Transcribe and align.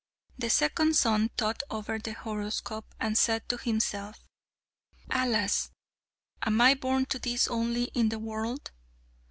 The 0.35 0.49
second 0.49 0.95
son 0.95 1.29
thought 1.37 1.61
over 1.69 1.99
the 1.99 2.13
horoscope, 2.13 2.95
and 2.99 3.15
said 3.15 3.47
to 3.49 3.57
himself: 3.57 4.19
"Alas! 5.11 5.69
am 6.41 6.59
I 6.59 6.73
born 6.73 7.05
to 7.05 7.19
this 7.19 7.47
only 7.47 7.83
in 7.93 8.09
the 8.09 8.17
world? 8.17 8.71